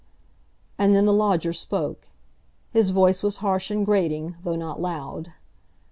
And 0.79 0.95
then 0.95 1.05
the 1.05 1.13
lodger 1.13 1.53
spoke. 1.53 2.07
His 2.73 2.89
voice 2.89 3.21
was 3.21 3.35
harsh 3.35 3.69
and 3.69 3.85
grating, 3.85 4.35
though 4.43 4.55
not 4.55 4.81
loud. 4.81 5.33